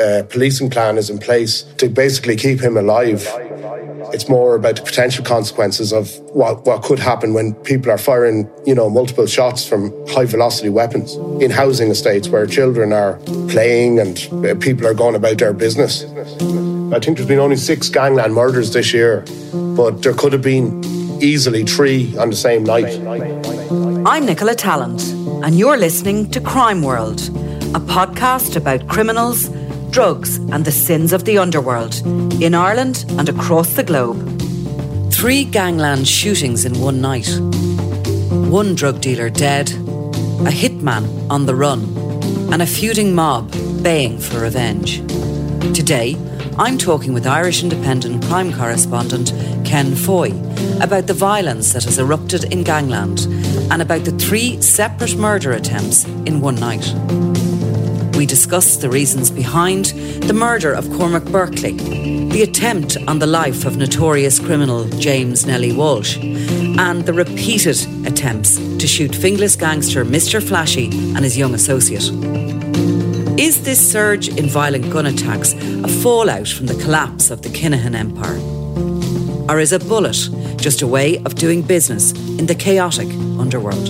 [0.00, 3.26] uh, policing plan is in place to basically keep him alive.
[4.12, 8.50] It's more about the potential consequences of what, what could happen when people are firing,
[8.66, 13.16] you know, multiple shots from high velocity weapons in housing estates where children are
[13.48, 16.04] playing and uh, people are going about their business.
[16.92, 20.84] I think there's been only six gangland murders this year, but there could have been
[21.22, 23.00] easily three on the same night.
[24.04, 25.00] I'm Nicola Tallant,
[25.42, 27.20] and you're listening to Crime World,
[27.74, 29.48] a podcast about criminals
[29.92, 31.94] drugs, and the sins of the underworld
[32.42, 34.18] in Ireland and across the globe.
[35.12, 37.28] Three gangland shootings in one night.
[38.50, 41.84] One drug dealer dead, a hitman on the run,
[42.50, 45.00] and a feuding mob baying for revenge.
[45.76, 46.16] Today,
[46.58, 49.32] I'm talking with Irish Independent crime correspondent
[49.64, 50.30] Ken Foy
[50.80, 53.26] about the violence that has erupted in gangland
[53.70, 56.94] and about the three separate murder attempts in one night.
[58.22, 59.86] We discuss the reasons behind
[60.22, 61.72] the murder of Cormac Berkeley,
[62.28, 68.58] the attempt on the life of notorious criminal James Nellie Walsh, and the repeated attempts
[68.58, 70.40] to shoot Finglas gangster Mr.
[70.40, 70.84] Flashy
[71.16, 72.04] and his young associate.
[73.40, 77.96] Is this surge in violent gun attacks a fallout from the collapse of the Kinahan
[77.96, 78.38] Empire?
[79.50, 80.28] Or is a bullet
[80.58, 83.08] just a way of doing business in the chaotic
[83.40, 83.88] underworld?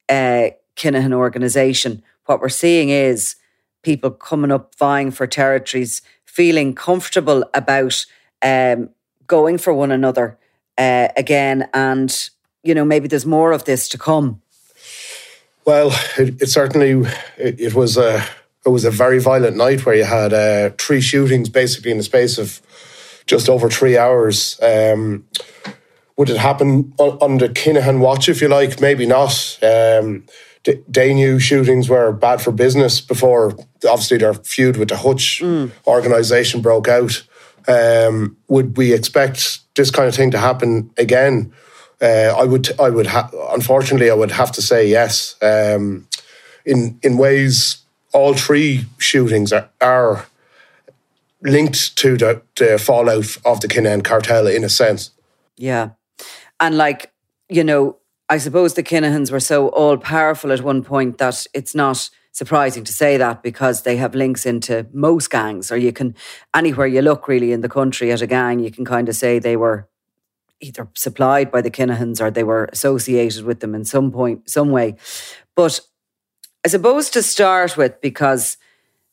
[0.07, 3.36] uh, Kinahan organisation, what we're seeing is
[3.81, 8.06] people coming up vying for territories, feeling comfortable about
[8.44, 8.90] um,
[9.25, 10.38] going for one another
[10.78, 11.68] uh, again.
[11.74, 12.30] And,
[12.63, 14.41] you know, maybe there's more of this to come.
[15.66, 18.24] Well, it, it certainly it, it, was a
[18.66, 22.03] it was a very violent night where you had uh, three shootings basically in the
[22.03, 22.62] space of
[23.25, 24.59] just over three hours.
[24.62, 25.25] Um,
[26.18, 26.92] would it happen
[27.38, 28.81] the Kinahan watch, if you like?
[28.81, 29.58] Maybe not.
[29.64, 30.25] Um,
[30.88, 33.56] they knew shootings were bad for business before,
[33.88, 35.72] obviously, their feud with the Hutch mm.
[35.88, 37.24] organisation broke out.
[37.68, 41.53] Um, would we expect this kind of thing to happen again?
[42.02, 45.36] Uh, I would, I would, ha- unfortunately, I would have to say yes.
[45.42, 46.08] Um,
[46.66, 47.80] in in ways,
[48.14, 50.26] all three shootings are, are
[51.42, 55.12] linked to the, the fallout of the Kinahan cartel in a sense.
[55.58, 55.90] Yeah,
[56.60, 57.12] and like
[57.50, 57.98] you know,
[58.30, 62.84] I suppose the Kinahans were so all powerful at one point that it's not surprising
[62.86, 66.16] to say that because they have links into most gangs, or you can
[66.56, 69.40] anywhere you look really in the country at a gang, you can kind of say
[69.40, 69.88] they were
[70.61, 74.71] either supplied by the Kinahans or they were associated with them in some point, some
[74.71, 74.95] way.
[75.56, 75.79] But
[76.65, 78.57] I suppose to start with, because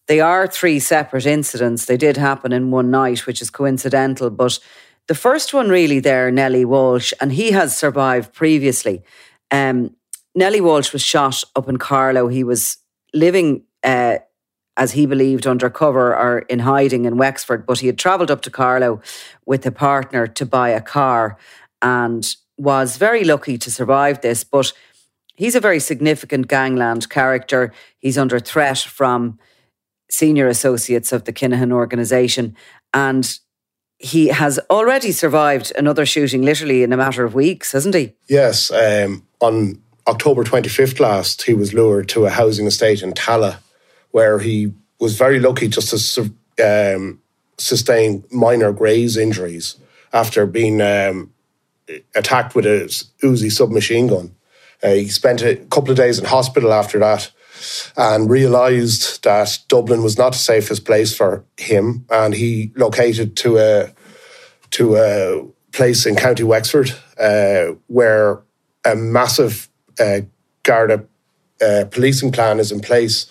[0.09, 4.31] they are three separate incidents, they did happen in one night, which is coincidental.
[4.31, 4.59] But
[5.07, 9.05] the first one, really, there, Nellie Walsh, and he has survived previously.
[9.51, 9.95] Um,
[10.35, 12.29] Nellie Walsh was shot up in Carlow.
[12.29, 12.79] He was
[13.15, 14.19] living uh,
[14.77, 17.67] as he believed, undercover or in hiding in Wexford.
[17.67, 19.01] But he had travelled up to Carlow
[19.45, 21.39] with a partner to buy a car
[21.81, 24.45] and was very lucky to survive this.
[24.45, 24.73] But
[25.35, 27.73] he's a very significant gangland character.
[27.99, 29.39] He's under threat from
[30.11, 32.57] senior associates of the Kinahan organisation.
[32.93, 33.39] And
[33.99, 38.13] he has already survived another shooting literally in a matter of weeks, hasn't he?
[38.29, 38.71] Yes.
[38.71, 43.59] Um, on October 25th last, he was lured to a housing estate in Tallaght,
[44.17, 46.23] where he was very lucky just to
[46.65, 47.21] um,
[47.59, 49.77] sustain minor graze injuries
[50.11, 51.31] after being um,
[52.15, 52.89] attacked with a
[53.23, 54.35] Uzi submachine gun.
[54.83, 57.31] Uh, he spent a couple of days in hospital after that
[57.95, 63.59] and realised that Dublin was not the safest place for him, and he located to
[63.59, 63.93] a
[64.71, 66.91] to a place in County Wexford
[67.21, 68.41] uh, where
[68.83, 69.69] a massive
[70.01, 70.21] uh,
[70.63, 71.05] Garda
[71.61, 73.27] uh, policing plan is in place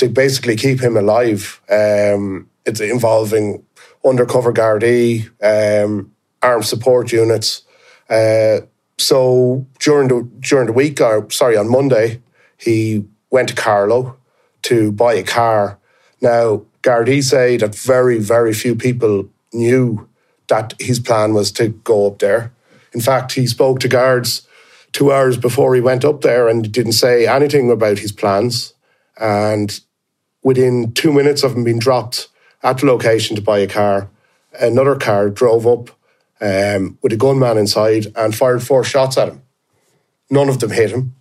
[0.00, 1.60] to basically keep him alive.
[1.68, 3.62] Um, it's involving
[4.02, 6.10] undercover Gardaí, um,
[6.40, 7.62] armed support units.
[8.08, 8.60] Uh,
[8.96, 12.22] so during the during the week, or sorry, on Monday,
[12.56, 14.16] he went to Carlow
[14.62, 15.78] to buy a car.
[16.22, 20.08] Now, Gardaí say that very, very few people knew
[20.48, 22.52] that his plan was to go up there.
[22.94, 24.48] In fact, he spoke to guards
[24.92, 28.72] two hours before he went up there and didn't say anything about his plans.
[29.18, 29.78] And
[30.42, 32.28] within two minutes of him being dropped
[32.62, 34.10] at the location to buy a car,
[34.58, 35.90] another car drove up
[36.40, 39.42] um, with a gunman inside and fired four shots at him.
[40.30, 41.14] None of them hit him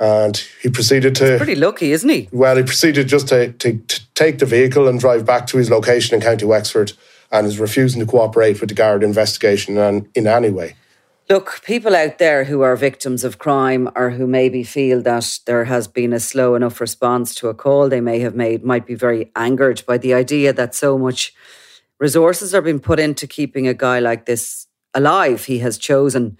[0.00, 1.36] and he proceeded to.
[1.36, 2.28] pretty lucky, isn't he?
[2.32, 5.70] Well, he proceeded just to, to, to, take the vehicle and drive back to his
[5.70, 6.92] location in County Wexford
[7.30, 10.74] and is refusing to cooperate with the Garda investigation in, in any way.
[11.30, 15.64] Look, people out there who are victims of crime or who maybe feel that there
[15.64, 18.94] has been a slow enough response to a call they may have made might be
[18.94, 21.34] very angered by the idea that so much
[21.98, 25.44] resources are being put into keeping a guy like this alive.
[25.44, 26.38] He has chosen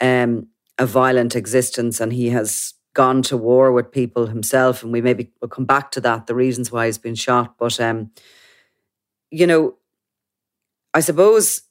[0.00, 0.46] um,
[0.78, 5.30] a violent existence and he has gone to war with people himself, and we maybe
[5.40, 7.56] will come back to that, the reasons why he's been shot.
[7.58, 8.12] But um,
[9.30, 9.74] you know,
[10.94, 11.62] I suppose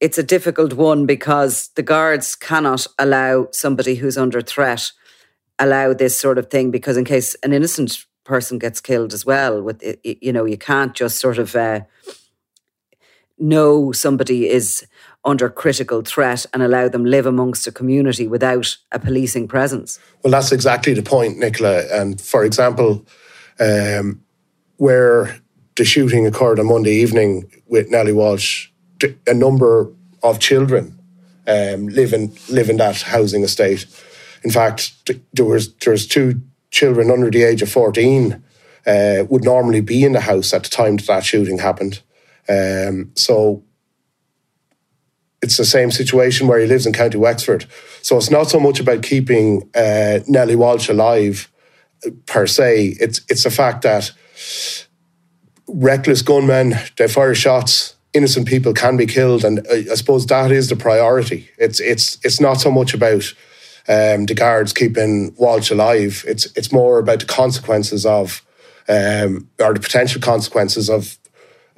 [0.00, 4.92] it's a difficult one because the guards cannot allow somebody who's under threat
[5.58, 9.60] allow this sort of thing because in case an innocent person gets killed as well
[9.62, 11.80] with it, you know you can't just sort of uh,
[13.38, 14.86] know somebody is
[15.24, 19.98] under critical threat and allow them live amongst a community without a policing presence.
[20.22, 21.82] Well, that's exactly the point, Nicola.
[21.90, 23.04] And for example,
[23.58, 24.22] um,
[24.76, 25.38] where
[25.76, 28.69] the shooting occurred on Monday evening with Nellie Walsh,
[29.26, 29.90] a number
[30.22, 30.98] of children
[31.46, 33.86] um, live in live in that housing estate.
[34.42, 34.92] In fact,
[35.32, 38.42] there was there was two children under the age of fourteen
[38.86, 42.02] uh, would normally be in the house at the time that that shooting happened.
[42.48, 43.62] Um, so
[45.42, 47.66] it's the same situation where he lives in County Wexford.
[48.02, 51.50] So it's not so much about keeping uh, Nellie Walsh alive
[52.26, 52.96] per se.
[53.00, 54.12] It's it's the fact that
[55.66, 57.94] reckless gunmen they fire shots.
[58.12, 61.48] Innocent people can be killed, and I, suppose that is the priority.
[61.58, 63.32] It's it's it's not so much about
[63.88, 66.24] um, the guards keeping Walsh alive.
[66.26, 68.44] It's it's more about the consequences of
[68.88, 71.18] um, or the potential consequences of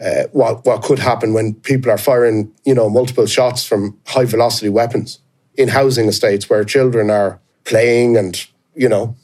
[0.03, 4.25] uh, what what could happen when people are firing, you know, multiple shots from high
[4.25, 5.19] velocity weapons
[5.55, 9.15] in housing estates where children are playing and you know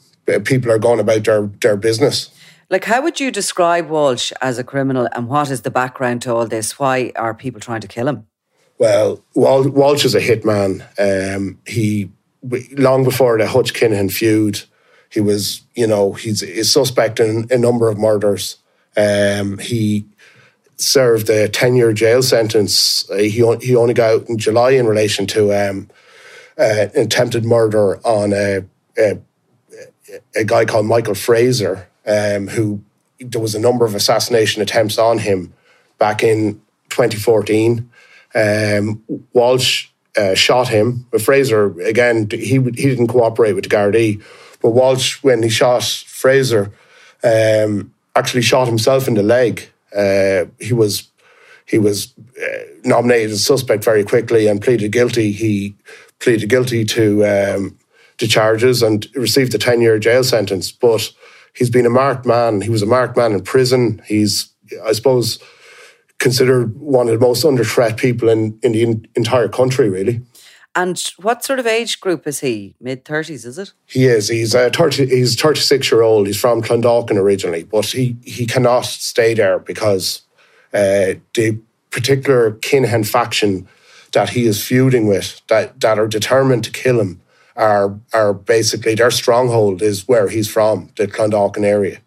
[0.45, 2.29] people are going about their their business.
[2.69, 6.33] Like, how would you describe Walsh as a criminal, and what is the background to
[6.33, 6.77] all this?
[6.77, 8.27] Why are people trying to kill him?
[8.77, 10.85] Well, Walsh is a hitman.
[10.97, 12.11] Um, he
[12.77, 14.61] long before the Hutch Kinahan feud,
[15.09, 18.57] he was, you know, he's a suspect in a number of murders.
[18.95, 20.05] Um, he
[20.77, 23.09] served a 10 year jail sentence.
[23.09, 25.89] Uh, he, he only got out in July in relation to um,
[26.57, 28.63] uh, attempted murder on a,
[28.97, 29.19] a,
[30.35, 32.81] a, guy called Michael Fraser, um, who
[33.19, 35.53] there was a number of assassination attempts on him
[35.97, 37.89] back in 2014.
[38.35, 41.05] Um, Walsh uh, shot him.
[41.23, 44.23] Fraser, again, he, he didn't cooperate with the Gardaí.
[44.61, 46.71] But Walsh, when he shot Fraser,
[47.23, 51.09] um, actually shot himself in the leg uh, he was
[51.65, 55.31] he was uh, nominated as suspect very quickly and pleaded guilty.
[55.31, 55.75] He
[56.19, 57.77] pleaded guilty to um,
[58.17, 60.71] to charges and received a ten year jail sentence.
[60.71, 61.11] But
[61.53, 62.61] he's been a marked man.
[62.61, 64.01] He was a marked man in prison.
[64.05, 64.49] He's
[64.83, 65.39] I suppose
[66.19, 69.89] considered one of the most under threat people in in the in, entire country.
[69.89, 70.21] Really.
[70.75, 72.75] And what sort of age group is he?
[72.79, 73.73] Mid thirties, is it?
[73.85, 74.29] He is.
[74.29, 75.07] He's a thirty.
[75.07, 76.27] He's thirty six year old.
[76.27, 80.21] He's from Clondalkin originally, but he he cannot stay there because
[80.73, 83.67] uh, the particular Kinahan faction
[84.11, 87.21] that he is feuding with, that that are determined to kill him,
[87.59, 91.99] are are basically their stronghold is where he's from, the Clondalkin area.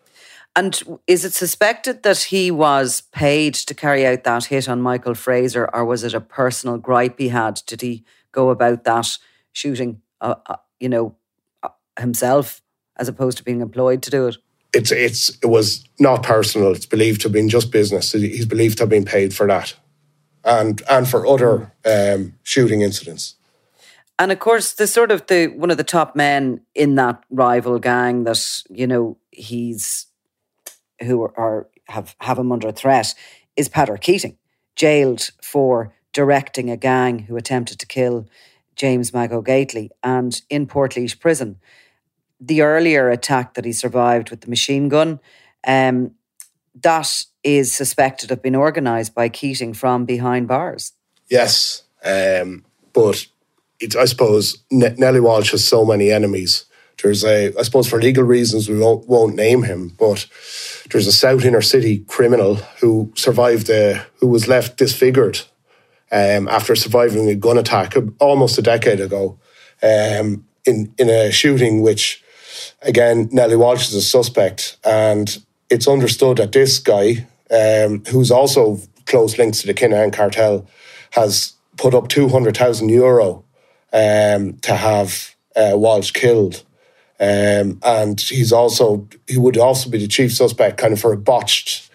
[0.57, 5.15] And is it suspected that he was paid to carry out that hit on Michael
[5.15, 7.63] Fraser, or was it a personal gripe he had?
[7.67, 9.09] Did he go about that
[9.53, 11.17] shooting, uh, uh, you know,
[11.63, 11.69] uh,
[11.99, 12.61] himself
[12.97, 14.37] as opposed to being employed to do it?
[14.75, 16.73] It's it's it was not personal.
[16.73, 18.13] It's believed to have been just business.
[18.13, 19.75] He's believed to have been paid for that,
[20.45, 23.37] and and for other um, shooting incidents.
[24.23, 27.81] And of course, the sort of the one of the top men in that rival
[27.81, 30.07] gang that you know he's
[31.01, 33.17] who are, are have have him under threat
[33.57, 34.37] is Peadar Keating,
[34.77, 38.29] jailed for directing a gang who attempted to kill
[38.77, 41.59] James Mago Gately and in Portlaoise prison.
[42.41, 45.19] The earlier attack that he survived with the machine gun,
[45.67, 46.13] um,
[46.81, 50.93] that is suspected of being organised by Keating from behind bars.
[51.29, 53.27] Yes, um, but
[53.99, 56.65] I suppose Nellie Walsh has so many enemies.
[57.03, 60.27] There's a, I suppose for legal reasons we won't, won't name him, but
[60.91, 65.41] there's a South Inner City criminal who survived, a, who was left disfigured
[66.13, 69.39] um, after surviving a gun attack almost a decade ago
[69.83, 72.23] um, in, in a shooting which,
[72.83, 74.77] again, Nellie Walsh is a suspect.
[74.85, 80.67] And it's understood that this guy, um, who's also close links to the Kinahan cartel,
[81.13, 83.42] has put up 200,000 euro
[83.93, 86.65] um, to have uh, Walsh killed.
[87.21, 91.17] Um, and he's also he would also be the chief suspect kind of for a
[91.17, 91.89] botched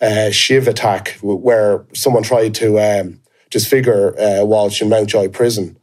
[0.00, 5.76] uh, Shiv attack where someone tried to um, disfigure uh, Walsh in Mountjoy prison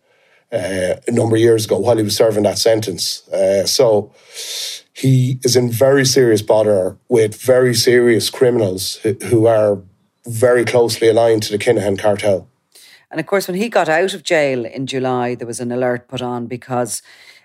[0.51, 3.27] uh, a number of years ago while he was serving that sentence.
[3.29, 4.13] Uh, so
[4.93, 9.79] he is in very serious bother with very serious criminals who, who are
[10.25, 12.48] very closely aligned to the Kinahan cartel.
[13.15, 16.10] And of course, when he got out of jail in July, there was an alert
[16.10, 17.01] put on because,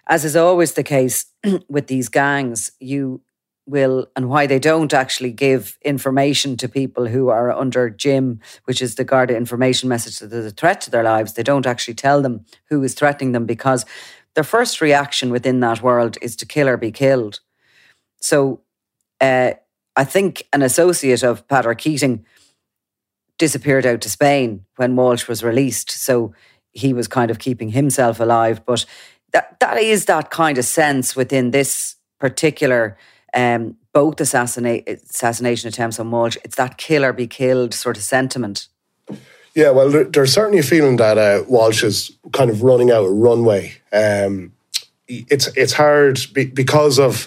[0.08, 1.26] as is always the case
[1.68, 3.20] with these gangs, you
[3.66, 8.82] will and why they don't actually give information to people who are under GIM, which
[8.82, 11.34] is the Garda information message that there's a threat to their lives.
[11.34, 13.86] They don't actually tell them who is threatening them because
[14.34, 17.38] their first reaction within that world is to kill or be killed.
[18.20, 18.62] So
[19.20, 19.52] uh,
[19.94, 22.26] I think an associate of Peadar Keating
[23.40, 25.90] disappeared out to Spain when Walsh was released.
[25.90, 26.34] So
[26.72, 28.64] he was kind of keeping himself alive.
[28.66, 28.84] But
[29.32, 32.96] that that is that kind of sense within this particular
[33.32, 36.36] um, both assassinate, assassination attempts on Walsh.
[36.44, 38.68] It's that kill or be killed sort of sentiment.
[39.54, 43.10] Yeah, well, there's certainly a feeling that uh, Walsh is kind of running out of
[43.10, 43.72] runway.
[43.92, 44.52] Um,
[45.08, 47.26] it's it's hard because of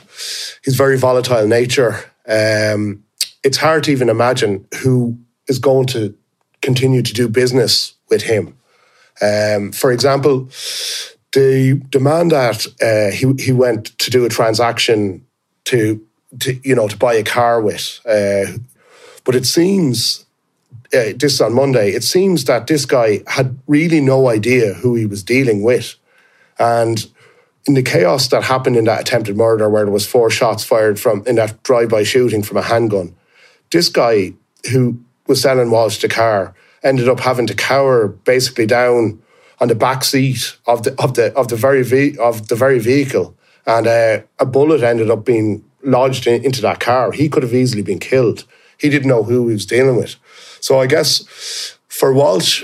[0.64, 1.96] his very volatile nature.
[2.28, 3.04] Um,
[3.44, 6.16] it's hard to even imagine who is going to
[6.62, 8.58] continue to do business with him.
[9.22, 10.50] Um, for example,
[11.34, 15.26] the demand that uh, he he went to do a transaction
[15.66, 16.06] to
[16.40, 18.58] to you know to buy a car with, uh,
[19.24, 20.26] but it seems
[20.94, 21.92] uh, this on Monday.
[21.92, 25.96] It seems that this guy had really no idea who he was dealing with,
[26.58, 27.06] and
[27.66, 31.00] in the chaos that happened in that attempted murder, where there was four shots fired
[31.00, 33.16] from in that drive-by shooting from a handgun,
[33.72, 34.34] this guy
[34.72, 36.54] who was selling Walsh the car
[36.84, 39.22] ended up having to cower basically down
[39.60, 42.80] on the back seat of the of the of the very ve- of the very
[42.80, 47.12] vehicle, and uh, a bullet ended up being lodged in, into that car.
[47.12, 48.46] He could have easily been killed.
[48.78, 50.16] He didn't know who he was dealing with.
[50.60, 52.64] So I guess for Walsh,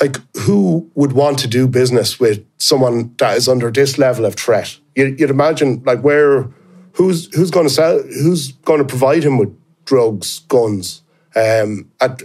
[0.00, 4.34] like who would want to do business with someone that is under this level of
[4.34, 4.76] threat?
[4.96, 6.48] You'd, you'd imagine like where
[6.94, 11.02] who's who's going to sell who's going to provide him with drugs, guns,
[11.36, 12.22] um, at,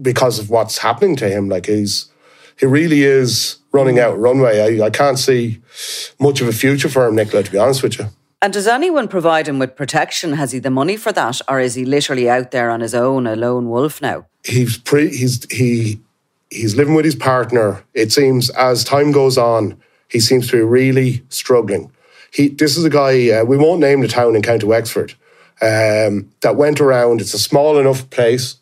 [0.00, 1.48] because of what's happening to him.
[1.48, 2.10] Like he's
[2.58, 4.80] he really is running out runway.
[4.80, 5.60] I, I can't see
[6.18, 7.42] much of a future for him, Nicola.
[7.42, 8.06] To be honest with you.
[8.42, 10.34] And does anyone provide him with protection?
[10.34, 13.26] Has he the money for that, or is he literally out there on his own,
[13.26, 14.26] a lone wolf now?
[14.44, 15.08] He's pre.
[15.08, 16.00] He's he.
[16.50, 17.82] He's living with his partner.
[17.92, 19.76] It seems as time goes on,
[20.08, 21.90] he seems to be really struggling.
[22.30, 22.48] He.
[22.48, 23.30] This is a guy.
[23.30, 25.14] Uh, we won't name the town in County Wexford.
[25.62, 27.20] Um, that went around.
[27.20, 28.56] It's a small enough place.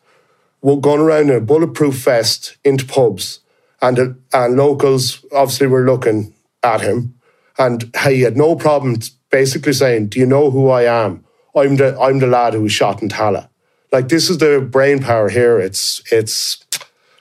[0.62, 3.40] We're Going around in a bulletproof vest into pubs,
[3.82, 7.14] and uh, and locals obviously were looking at him,
[7.58, 8.98] and he had no problem
[9.30, 11.24] basically saying, "Do you know who I am?
[11.54, 13.48] I'm the I'm the lad who was shot in Tallaght."
[13.92, 15.58] Like this is the brain power here.
[15.58, 16.64] It's it's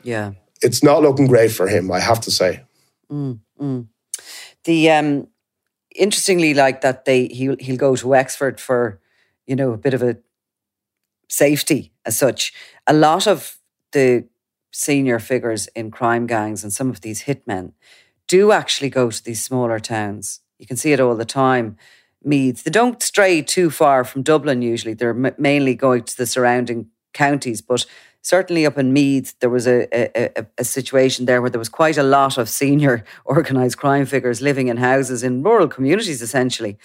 [0.04, 0.34] yeah.
[0.62, 2.64] It's not looking great for him, I have to say.
[3.12, 3.88] Mm, mm.
[4.64, 5.28] The um,
[5.94, 9.02] interestingly, like that, they he'll he'll go to Wexford for
[9.48, 10.18] you know a bit of a
[11.30, 12.54] safety as such.
[12.88, 13.58] A lot of
[13.92, 14.28] the
[14.72, 17.74] senior figures in crime gangs and some of these hitmen
[18.28, 20.42] do actually go to these smaller towns.
[20.58, 21.78] You can see it all the time.
[22.24, 22.64] Meads.
[22.64, 24.94] they don't stray too far from Dublin usually.
[24.94, 27.86] They're mainly going to the surrounding counties, but
[28.24, 31.98] certainly up in Meath, there was a, a, a, situation there where there was quite
[31.98, 36.78] a lot of senior organised crime figures living in houses in rural communities, essentially,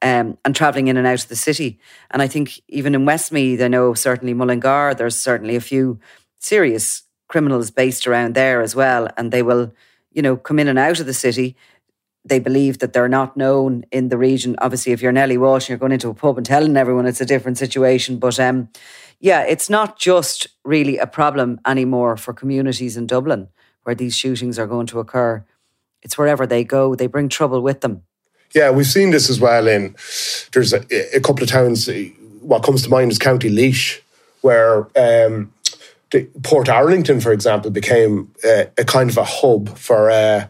[0.00, 1.78] um, and travelling in and out of the city.
[2.12, 5.98] And I think even in Westmeath, I know certainly Mullingar, there's certainly a few
[6.38, 9.72] serious criminals based around there as well, and they will,
[10.12, 11.56] you know, come in and out of the city
[12.24, 14.56] they believe that they're not known in the region.
[14.58, 17.20] Obviously, if you're Nellie Walsh and you're going into a pub and telling everyone it's
[17.20, 18.18] a different situation.
[18.18, 18.70] But um,
[19.20, 23.48] yeah, it's not just really a problem anymore for communities in Dublin
[23.82, 25.44] where these shootings are going to occur.
[26.02, 28.02] It's wherever they go, they bring trouble with them.
[28.54, 29.96] Yeah, we've seen this as well in
[30.52, 31.88] there's a, a couple of towns.
[32.40, 34.00] What comes to mind is County Laois,
[34.42, 35.52] where um,
[36.10, 40.46] Portarlington, for example, became a, a, kind of a hub for uh,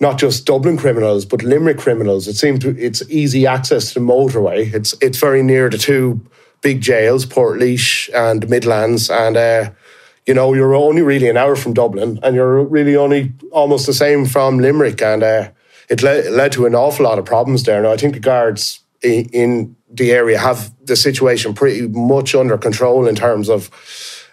[0.00, 2.26] not just Dublin criminals, but Limerick criminals.
[2.26, 4.72] It seems it's easy access to the motorway.
[4.72, 6.20] It's it's very near the two
[6.62, 9.70] big jails, Portlaoise and Midlands, and uh,
[10.26, 13.92] you know you're only really an hour from Dublin, and you're really only almost the
[13.92, 15.50] same from Limerick, and uh,
[15.88, 17.82] it, le- led to an awful lot of problems there.
[17.82, 22.56] Now I think the guards in, in the area have the situation pretty much under
[22.56, 23.70] control in terms of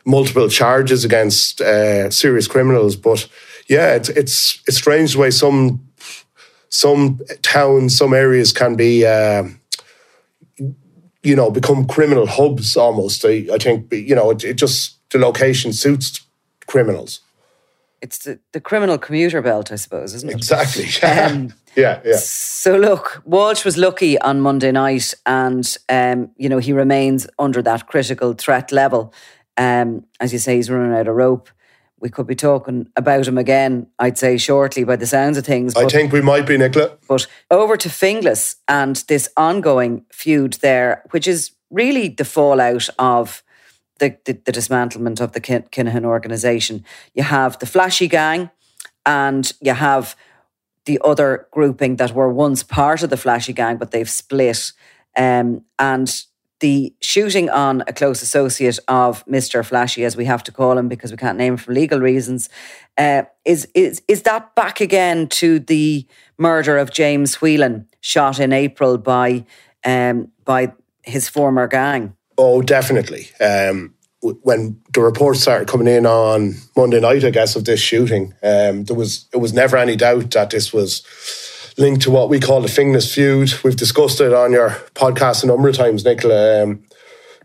[0.05, 3.27] multiple charges against uh, serious criminals, but
[3.69, 5.87] yeah, it's it's it's strange the way some
[6.69, 9.05] some towns, some areas can be.
[9.05, 9.45] Uh,
[11.23, 13.25] you know, become criminal hubs almost.
[13.25, 16.21] I, I think, you know, it, it just, the location suits
[16.67, 17.19] criminals.
[18.01, 20.35] It's the, the criminal commuter belt, I suppose, isn't it?
[20.35, 20.85] Exactly.
[21.03, 22.15] Um, yeah, yeah.
[22.15, 27.61] So look, Walsh was lucky on Monday night, and um, you know he remains under
[27.61, 29.13] that critical threat level.
[29.57, 31.49] Um, as you say, he's running out of rope
[31.99, 35.73] we could be talking about him again, I'd say shortly by the sounds of things.
[35.73, 36.97] But, I think we might be, Nicola.
[37.07, 43.43] But over to Finglas and this ongoing feud there, which is really the fallout of
[43.99, 46.85] the, the, the dismantlement of the Kin- Kinahan organisation.
[47.13, 48.51] You have the Flashy Gang
[49.05, 50.15] and you have
[50.85, 54.71] the other grouping that were once part of the Flashy Gang, but they've split.
[55.17, 56.23] Um, and
[56.59, 59.65] the shooting on a close associate of Mr.
[59.65, 62.49] Flashy, as we have to call him because we can't name him for legal reasons,
[62.97, 66.05] uh, is is is that back again to the
[66.37, 69.45] murder of James Whelan, shot in April by
[69.85, 72.15] um, by his former gang?
[72.37, 73.29] Oh, definitely.
[73.41, 78.33] Um, when the reports started coming in on Monday night, I guess of this shooting,
[78.43, 81.01] um, there was it was never any doubt that this was
[81.77, 83.53] linked to what we call the Finglas feud.
[83.63, 86.63] We've discussed it on your podcast a number of times, Nicola.
[86.63, 86.83] Um,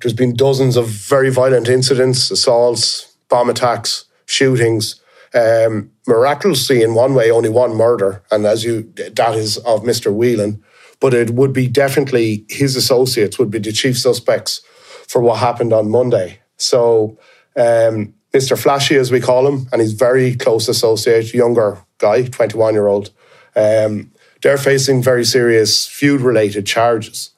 [0.00, 5.00] there's been dozens of very violent incidents, assaults, bomb attacks, shootings.
[5.34, 10.12] Um, miraculously, in one way, only one murder, and as you, that is of Mr.
[10.12, 10.62] Whelan.
[11.00, 14.60] But it would be definitely his associates would be the chief suspects
[15.08, 16.40] for what happened on Monday.
[16.56, 17.18] So,
[17.56, 18.60] um, Mr.
[18.60, 23.10] Flashy, as we call him, and he's very close associate, younger guy, 21 year old.
[23.54, 24.12] Um,
[24.42, 27.31] they're facing very serious feud related charges,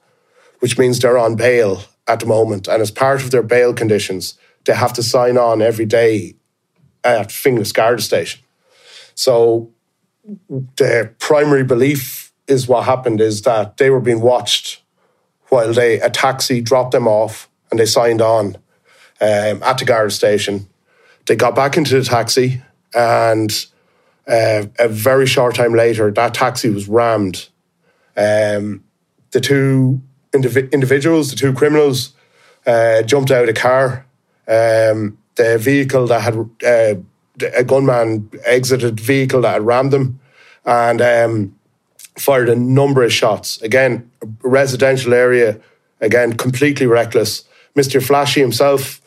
[0.58, 2.66] which means they're on bail at the moment.
[2.66, 6.34] And as part of their bail conditions, they have to sign on every day
[7.04, 8.40] at Finglas Garda Station.
[9.14, 9.70] So
[10.76, 14.82] their primary belief is what happened is that they were being watched
[15.48, 18.56] while they a taxi dropped them off and they signed on
[19.20, 20.66] um, at the Garda Station.
[21.26, 22.62] They got back into the taxi
[22.94, 23.66] and
[24.26, 27.48] uh, a very short time later, that taxi was rammed.
[28.16, 28.84] Um,
[29.32, 30.00] the two
[30.32, 32.14] indiv- individuals, the two criminals,
[32.66, 34.06] uh, jumped out of the car.
[34.46, 36.34] Um, the vehicle that had
[36.64, 36.94] uh,
[37.56, 40.20] a gunman exited the vehicle that had rammed them
[40.64, 41.56] and um,
[42.16, 43.60] fired a number of shots.
[43.62, 44.10] Again,
[44.42, 45.60] residential area,
[46.00, 47.44] again, completely reckless.
[47.76, 48.02] Mr.
[48.02, 49.00] Flashy himself,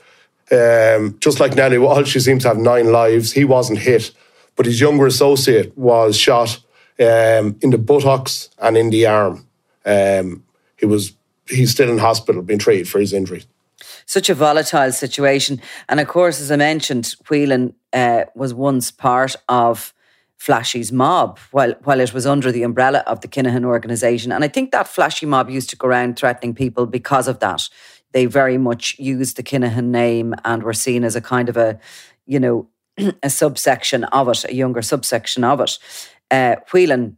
[0.51, 3.31] um, just like Nellie Walsh, he seems to have nine lives.
[3.31, 4.11] He wasn't hit.
[4.57, 6.59] But his younger associate was shot
[6.99, 9.47] um, in the buttocks and in the arm.
[9.85, 10.43] Um,
[10.77, 11.13] he was
[11.47, 13.45] he's still in hospital being treated for his injury.
[14.05, 19.35] Such a volatile situation, and of course, as I mentioned, Whelan uh, was once part
[19.47, 19.93] of
[20.37, 24.47] Flashy's mob while while it was under the umbrella of the Kinahan organisation, and I
[24.47, 27.69] think that Flashy mob used to go around threatening people because of that.
[28.13, 31.79] They very much used the Kinahan name and were seen as a kind of a,
[32.25, 32.67] you know,
[33.23, 35.77] a subsection of it, a younger subsection of it.
[36.29, 37.17] Uh, Whelan,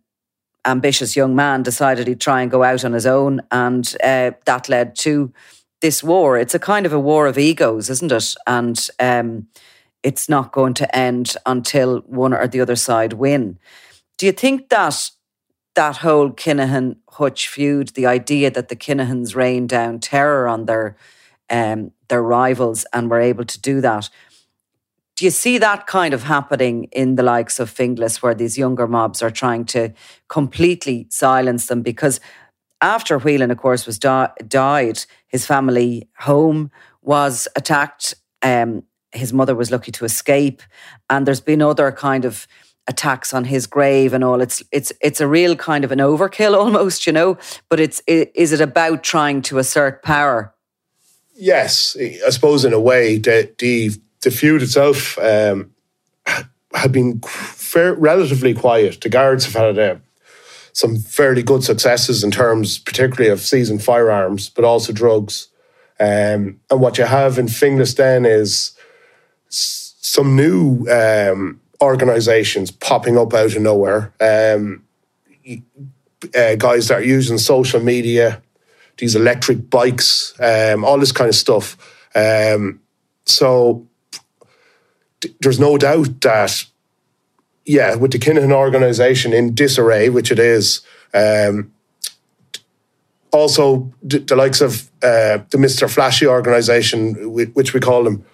[0.65, 4.70] ambitious young man, decided he'd try and go out on his own, and uh, that
[4.70, 5.34] led to
[5.82, 6.38] this war.
[6.38, 8.36] It's a kind of a war of egos, isn't it?
[8.46, 9.48] And um,
[10.04, 13.58] it's not going to end until one or the other side win.
[14.18, 15.12] Do you think that
[15.76, 20.98] that whole Kinahan Hutch feud, the idea that the Kinahans rained down terror on their
[21.50, 24.10] um, their rivals and were able to do that.
[25.19, 28.88] Do you see that kind of happening in the likes of Finglas, where these younger
[28.88, 29.91] mobs are trying to
[30.29, 31.82] completely silence them?
[31.82, 32.21] Because
[32.79, 38.15] after Whelan, of course, was di- died, his family home was attacked.
[38.41, 40.62] Um, his mother was lucky to escape,
[41.10, 42.47] and there's been other kind of
[42.88, 44.39] attacks on his grave and all.
[44.39, 47.38] It's it's it's a real kind of an overkill almost, you know.
[47.67, 50.55] But it's it, is it about trying to assert power?
[51.36, 55.71] Yes, I suppose in a way the the, the feud itself um,
[56.73, 59.01] had been fair, relatively quiet.
[59.01, 59.95] The guards have had uh,
[60.73, 65.47] some fairly good successes in terms, particularly of seizing firearms, but also drugs.
[65.99, 68.77] Um, and what you have in Finglas then is
[69.49, 74.13] some new um, organizations popping up out of nowhere.
[74.21, 74.86] Um,
[76.36, 78.41] uh, guys that are using social media,
[78.97, 81.77] these electric bikes, um, all this kind of stuff.
[82.15, 82.82] Um,
[83.25, 83.88] so
[85.41, 86.65] there's no doubt that,
[87.65, 90.82] yeah, with the Kinahan organization in disarray, which it is,
[91.13, 91.71] um,
[93.32, 95.89] also d- the likes of uh, the Mr.
[95.89, 98.25] Flashy organization, which we call them,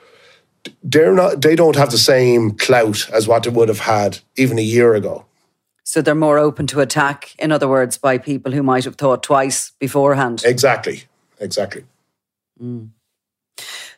[0.84, 4.58] they're not they don't have the same clout as what they would have had even
[4.58, 5.26] a year ago.
[5.84, 9.22] So they're more open to attack, in other words, by people who might have thought
[9.22, 10.42] twice beforehand.
[10.44, 11.04] Exactly.
[11.40, 11.84] Exactly.
[12.60, 12.90] Mm.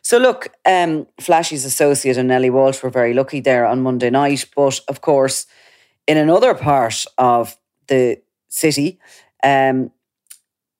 [0.08, 4.46] So look, um, Flashy's associate and Nellie Walsh were very lucky there on Monday night,
[4.56, 5.46] but of course,
[6.06, 8.16] in another part of the
[8.48, 8.98] city,
[9.44, 9.90] um,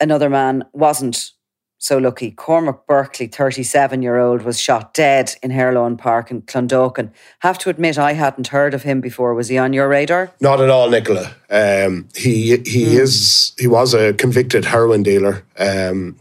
[0.00, 1.32] another man wasn't
[1.76, 2.30] so lucky.
[2.30, 7.10] Cormac Berkeley, 37 year old, was shot dead in Harelawn Park in Clondalkin.
[7.40, 9.34] Have to admit, I hadn't heard of him before.
[9.34, 10.32] Was he on your radar?
[10.40, 11.34] Not at all, Nicola.
[11.50, 13.00] Um, he he mm.
[13.00, 15.44] is he was a convicted heroin dealer.
[15.58, 16.16] Um,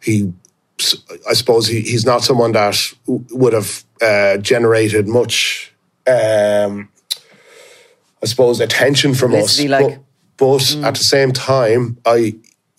[0.00, 0.32] he,
[1.28, 5.72] I suppose, he, he's not someone that would have uh, generated much.
[6.06, 6.90] Um,
[8.22, 9.86] I suppose attention from us, like.
[9.86, 9.98] but,
[10.36, 10.84] but mm.
[10.84, 12.34] at the same time, I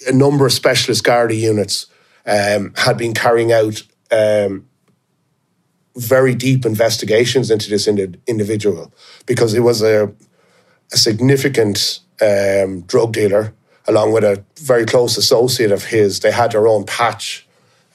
[0.07, 1.87] a number of specialist Garda units
[2.25, 4.67] um, had been carrying out um,
[5.95, 8.93] very deep investigations into this ind- individual
[9.25, 10.11] because he was a,
[10.91, 13.53] a significant um, drug dealer
[13.87, 16.19] along with a very close associate of his.
[16.21, 17.44] They had their own patch.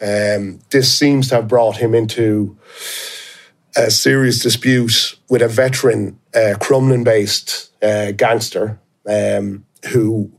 [0.01, 2.57] Um, this seems to have brought him into
[3.77, 10.33] a serious dispute with a veteran uh, Crumlin based uh, gangster um, who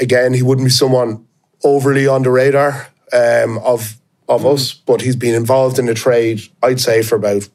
[0.00, 1.26] again, he wouldn't be someone
[1.64, 4.54] overly on the radar um, of of mm.
[4.54, 7.48] us, but he's been involved in the trade, I'd say, for about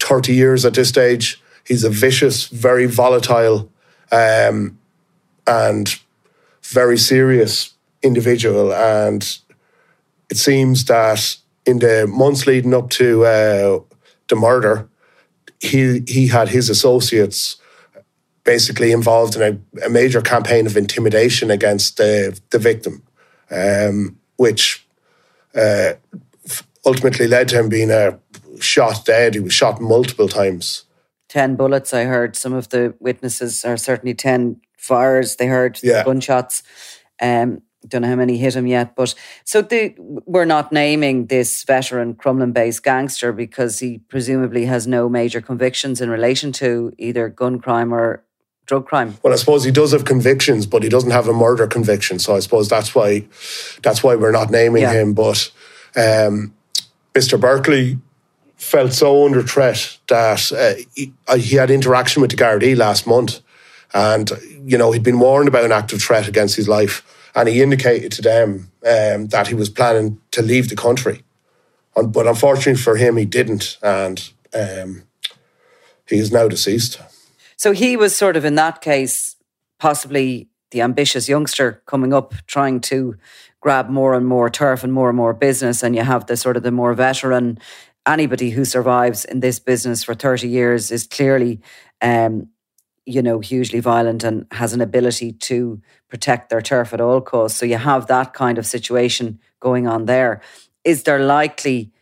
[0.00, 1.42] 30 years at this stage.
[1.66, 3.70] He's a vicious, very volatile,
[4.10, 4.78] um,
[5.46, 5.98] and
[6.62, 8.72] very serious individual.
[8.72, 9.38] And
[10.30, 13.80] it seems that in the months leading up to uh,
[14.28, 14.88] the murder,
[15.60, 17.56] he he had his associates
[18.44, 23.02] basically involved in a, a major campaign of intimidation against the, the victim,
[23.50, 24.86] um, which
[25.54, 25.94] uh,
[26.84, 28.16] ultimately led to him being uh,
[28.60, 29.34] shot dead.
[29.34, 30.84] He was shot multiple times.
[31.30, 32.36] 10 bullets, I heard.
[32.36, 35.36] Some of the witnesses are certainly 10 fires.
[35.36, 36.04] They heard yeah.
[36.04, 36.62] gunshots.
[37.20, 41.64] Um, don't know how many hit him yet, but so the, we're not naming this
[41.64, 47.60] veteran Crumlin-based gangster because he presumably has no major convictions in relation to either gun
[47.60, 48.24] crime or
[48.66, 49.16] drug crime.
[49.22, 52.18] Well, I suppose he does have convictions, but he doesn't have a murder conviction.
[52.18, 53.24] So I suppose that's why
[53.82, 54.92] that's why we're not naming yeah.
[54.92, 55.14] him.
[55.14, 55.50] But
[55.96, 56.54] um,
[57.14, 57.40] Mr.
[57.40, 57.98] Berkeley
[58.56, 63.06] felt so under threat that uh, he, uh, he, had interaction with the Gardaí last
[63.06, 63.40] month,
[63.92, 64.30] and
[64.64, 67.02] you know he'd been warned about an active threat against his life,
[67.34, 71.22] and he indicated to them um, that he was planning to leave the country.
[71.94, 75.04] But unfortunately for him, he didn't, and um,
[76.08, 77.00] he is now deceased.
[77.56, 79.36] So he was sort of in that case,
[79.78, 83.16] possibly the ambitious youngster coming up, trying to
[83.60, 85.82] grab more and more turf and more and more business.
[85.82, 87.58] And you have the sort of the more veteran.
[88.06, 91.60] Anybody who survives in this business for 30 years is clearly,
[92.02, 92.48] um,
[93.06, 97.58] you know, hugely violent and has an ability to protect their turf at all costs.
[97.58, 100.40] So you have that kind of situation going on there.
[100.84, 101.92] Is there likely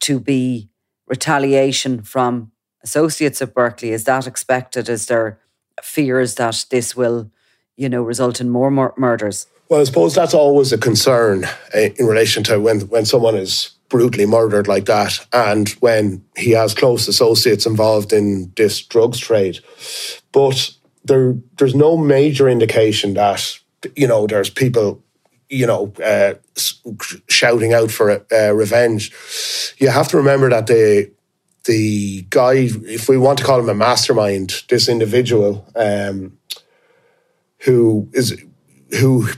[0.00, 0.68] to be
[1.06, 2.50] retaliation from
[2.82, 3.90] associates of Berkeley?
[3.90, 4.88] Is that expected?
[4.88, 5.38] Is there
[5.82, 7.30] fears that this will,
[7.76, 9.46] you know, result in more mur- murders?
[9.68, 13.70] Well, I suppose that's always a concern eh, in relation to when when someone is
[13.90, 19.58] brutally murdered like that, and when he has close associates involved in this drugs trade.
[20.32, 20.70] But
[21.04, 23.58] there there's no major indication that
[23.94, 25.04] you know there's people
[25.50, 26.34] you know uh,
[27.28, 29.12] shouting out for uh, revenge.
[29.78, 31.10] You have to remember that the
[31.64, 36.38] the guy, if we want to call him a mastermind, this individual um,
[37.58, 38.42] who is
[38.98, 39.28] who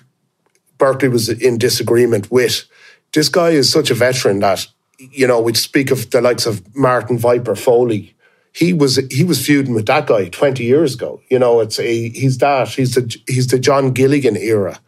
[0.78, 2.64] Berkeley was in disagreement with.
[3.12, 4.66] This guy is such a veteran that
[4.98, 8.14] you know we speak of the likes of Martin Viper Foley
[8.52, 11.20] he was he was feuding with that guy 20 years ago.
[11.30, 14.78] You know, it's a, he's that he's the he's the John Gilligan era.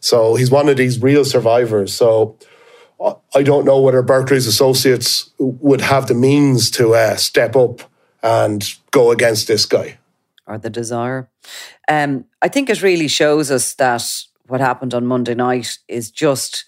[0.00, 1.92] So he's one of these real survivors.
[1.92, 2.36] So
[3.34, 7.82] I don't know whether Berkeley's associates would have the means to uh, step up
[8.22, 9.98] and go against this guy.
[10.46, 11.28] Or the desire.
[11.88, 14.04] Um, I think it really shows us that
[14.46, 16.64] what happened on Monday night is just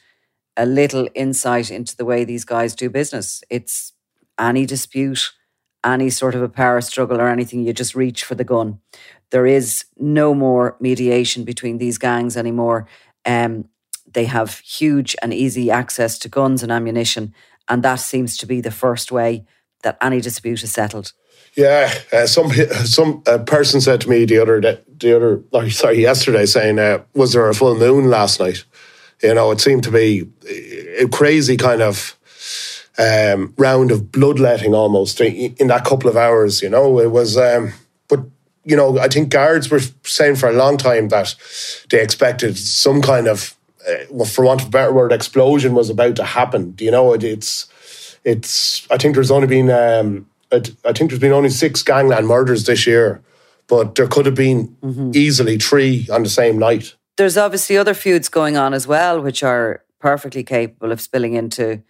[0.57, 3.43] a little insight into the way these guys do business.
[3.51, 3.93] It's
[4.38, 5.33] any dispute
[5.85, 8.81] any sort of a power struggle or anything, you just reach for the gun.
[9.31, 12.88] There is no more mediation between these gangs anymore.
[13.27, 13.69] Um,
[14.11, 17.35] they have huge and easy access to guns and ammunition,
[17.69, 19.45] and that seems to be the first way
[19.83, 21.12] that any dispute is settled.
[21.57, 22.51] Yeah, uh, some
[22.85, 27.03] some uh, person said to me the other day, the other sorry yesterday, saying, uh,
[27.14, 28.64] "Was there a full moon last night?"
[29.22, 30.29] You know, it seemed to be
[30.98, 32.16] a crazy kind of
[32.98, 36.62] um, round of bloodletting almost in that couple of hours.
[36.62, 37.37] You know, it was.
[37.37, 37.72] Um,
[38.09, 38.20] but
[38.64, 41.35] you know, I think guards were saying for a long time that
[41.90, 43.57] they expected some kind of,
[43.88, 46.74] uh, for want of a better word, explosion was about to happen.
[46.79, 47.68] You know, it, it's
[48.24, 48.90] it's.
[48.90, 49.70] I think there's only been.
[49.70, 53.20] Um, I think there's been only six gangland murders this year,
[53.66, 55.11] but there could have been mm-hmm.
[55.14, 56.94] easily three on the same night.
[57.16, 61.83] There's obviously other feuds going on as well, which are perfectly capable of spilling into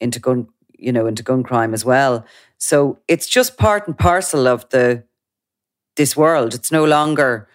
[0.00, 2.24] into gun, you know, into gun crime as well.
[2.58, 5.04] So it's just part and parcel of the
[5.96, 6.54] this world.
[6.54, 7.48] It's no longer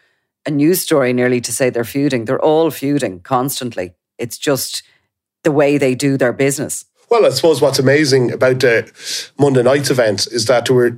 [0.46, 2.26] a news story nearly to say they're feuding.
[2.26, 3.94] They're all feuding constantly.
[4.18, 4.84] It's just
[5.44, 6.86] the way they do their business.
[7.10, 8.92] Well, I suppose what's amazing about the
[9.38, 10.98] Monday night's event is that there were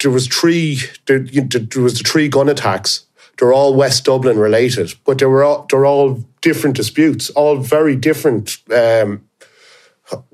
[0.00, 3.05] there was three there, there was the three gun attacks.
[3.38, 7.96] They're all West Dublin related, but they were all they're all different disputes, all very
[7.96, 9.26] different um,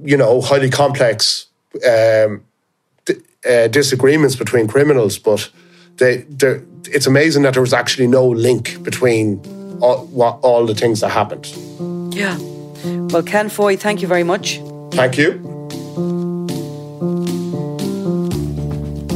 [0.02, 1.46] you know, highly complex
[1.88, 2.44] um,
[3.48, 5.50] uh, disagreements between criminals, but
[5.96, 6.24] they,
[6.86, 9.40] it's amazing that there was actually no link between
[9.80, 11.46] all, what, all the things that happened.
[12.14, 12.38] Yeah.
[12.84, 14.60] Well, Ken Foy, thank you very much.
[14.92, 15.51] Thank you.